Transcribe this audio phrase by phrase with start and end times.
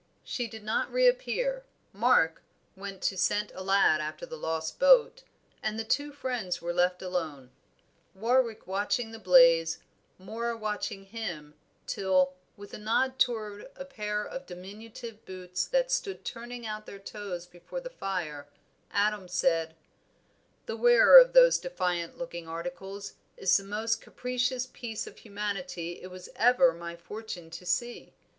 [0.23, 1.63] She did not reappear,
[1.93, 2.41] Mark
[2.75, 5.21] went to send a lad after the lost boat,
[5.61, 7.51] and the two friends were left alone;
[8.15, 9.77] Warwick watching the blaze,
[10.17, 11.53] Moor watching him,
[11.85, 16.97] till, with a nod toward a pair of diminutive boots that stood turning out their
[16.97, 18.47] toes before the fire,
[18.89, 19.75] Adam said
[20.65, 26.09] "The wearer of those defiant looking articles is the most capricious piece of humanity it
[26.09, 28.15] was ever my fortune to see.